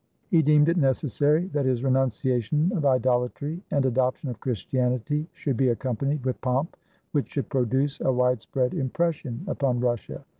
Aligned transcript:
He 0.29 0.41
deemed 0.41 0.67
it 0.67 0.77
necessary 0.77 1.45
that 1.53 1.67
his 1.67 1.83
renunciation 1.83 2.71
of 2.75 2.85
idol 2.85 3.29
atry 3.29 3.61
and 3.69 3.85
adoption 3.85 4.29
of 4.29 4.39
Christianity 4.39 5.27
should 5.31 5.57
be 5.57 5.67
accompa 5.67 6.07
nied 6.07 6.25
with 6.25 6.41
pomp 6.41 6.75
which 7.11 7.29
should 7.29 7.49
produce 7.49 8.01
a 8.01 8.11
widespread 8.11 8.73
impression 8.73 9.43
upon 9.47 9.79
Russia. 9.79 10.25